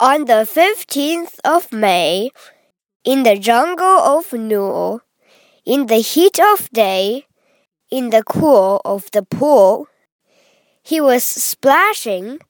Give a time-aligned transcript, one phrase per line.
[0.00, 2.30] On the 15th of May,
[3.04, 5.00] in the jungle of Newell,
[5.64, 7.26] in the heat of day,
[7.90, 9.86] in the cool of the pool,
[10.82, 12.40] he was splashing,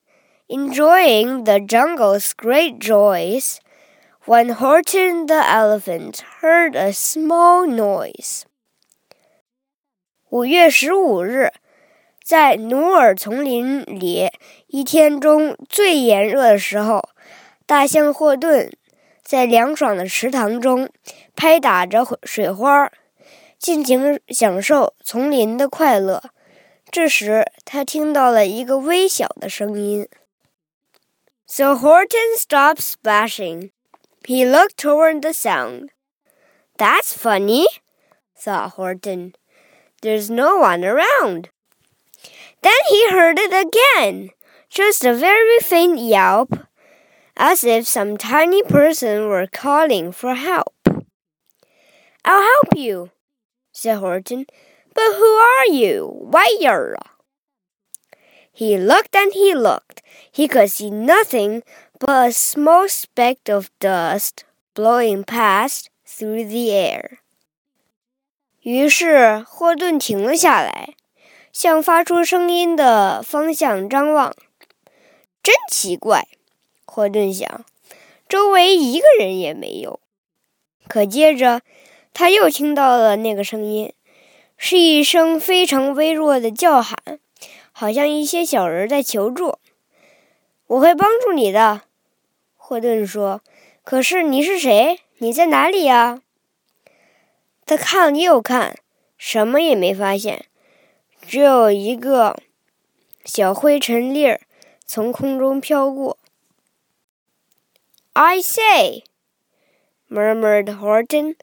[0.49, 3.61] enjoying the jungle's great joys,
[4.25, 8.47] when Horton the elephant heard a small noise.
[10.31, 11.53] 五月十五日，
[12.25, 14.31] 在努尔丛林里
[14.67, 17.11] 一天中最炎热的时候。
[17.69, 18.71] 大象霍顿
[19.23, 20.91] 在凉爽的池塘中
[21.35, 22.91] 拍打着水花，
[23.59, 26.23] 尽情享受丛林的快乐。
[26.91, 30.09] 这时，他听到了一个微小的声音。
[31.47, 33.71] So Horton stopped splashing.
[34.23, 35.91] He looked toward the sound.
[36.77, 37.67] That's funny,
[38.37, 39.35] thought Horton.
[40.03, 41.49] There's no one around.
[42.63, 44.31] Then he heard it again,
[44.71, 46.49] just a very faint yelp
[47.39, 50.75] as if some tiny person were calling for help.
[52.25, 53.11] I'll help you,
[53.73, 54.47] said Horton.
[54.95, 56.07] But who are you?
[56.31, 56.97] Where?
[58.53, 60.01] He looked and he looked.
[60.31, 61.63] He could see nothing
[61.99, 67.19] but a small speck of dust blowing past through the air.
[68.63, 70.95] 于是霍顿停了下来，
[71.53, 74.35] 向发出声音的方向张望。
[75.43, 76.27] 真奇怪，
[76.90, 77.64] 霍顿想，
[78.28, 80.00] 周围一个人也没有。
[80.88, 81.62] 可接着，
[82.16, 83.94] 他又听到了那个声音，
[84.58, 86.98] 是一声非常微弱的叫喊，
[87.72, 89.60] 好像一些小人在求助。
[90.66, 91.84] “我会帮助你的。”
[92.58, 93.42] 霍顿说。
[93.86, 95.00] “可是你是谁？
[95.20, 96.22] 你在哪里呀？”
[97.68, 98.80] 他看了又看，
[99.16, 100.46] 什么也没发现，
[101.22, 102.36] 只有一个
[103.24, 104.42] 小灰尘粒儿
[104.86, 106.18] 从空中飘过。
[108.22, 109.04] I say,
[110.10, 111.36] murmured Horton,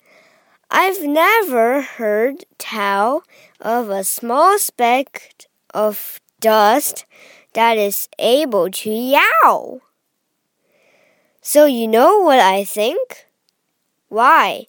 [0.70, 3.24] I've never heard tell
[3.62, 7.06] of a small speck of dust
[7.54, 9.80] that is able to yowl.
[11.40, 13.24] So you know what I think?
[14.10, 14.66] Why,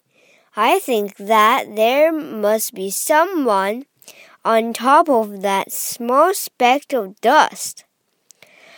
[0.56, 3.84] I think that there must be someone
[4.46, 7.84] on top of that small speck of dust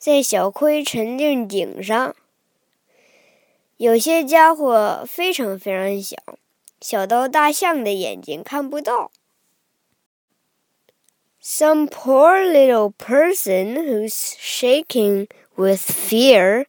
[0.00, 2.14] 在小灰尘粒顶上，
[3.76, 6.16] 有些家伙非常非常小，
[6.80, 9.10] 小到大象的眼睛看不到。
[11.42, 16.66] Some poor little person who's shaking with fear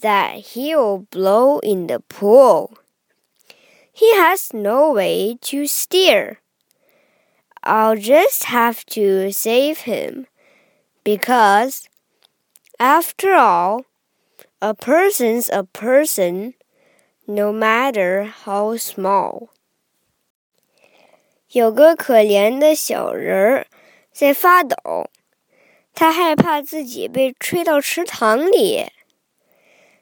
[0.00, 2.70] that he'll blow in the pool.
[3.92, 6.38] He has no way to steer.
[7.62, 10.26] I'll just have to save him
[11.04, 11.82] because
[12.79, 13.85] after all,
[14.59, 16.53] a person's a person,
[17.25, 19.49] no matter how small.
[21.49, 23.67] 有个可怜的小人儿
[24.11, 25.09] 在发抖，
[25.93, 28.85] 他害怕自己被吹到池塘里，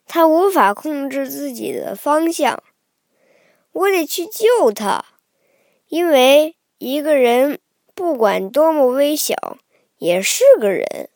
[0.07, 2.63] 他无法控制自己的方向。
[3.71, 5.05] 我得去救他，
[5.87, 7.59] 因为一个人
[7.93, 9.57] 不管多么微小，
[9.97, 11.09] 也是个人。